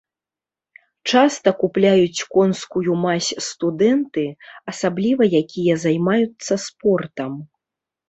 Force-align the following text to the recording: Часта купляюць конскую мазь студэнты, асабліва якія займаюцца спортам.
Часта 1.11 1.49
купляюць 1.63 2.25
конскую 2.35 2.97
мазь 3.05 3.29
студэнты, 3.51 4.27
асабліва 4.75 5.23
якія 5.45 5.81
займаюцца 5.87 6.63
спортам. 6.69 7.31